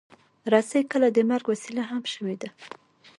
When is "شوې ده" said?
2.13-2.49